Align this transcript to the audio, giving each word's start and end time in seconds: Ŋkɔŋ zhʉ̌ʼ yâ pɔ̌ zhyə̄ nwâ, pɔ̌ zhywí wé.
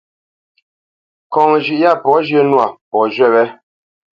Ŋkɔŋ 1.25 1.51
zhʉ̌ʼ 1.63 1.79
yâ 1.81 1.91
pɔ̌ 2.03 2.15
zhyə̄ 2.27 2.43
nwâ, 2.49 2.65
pɔ̌ 2.89 3.01
zhywí 3.13 3.29
wé. 3.33 3.43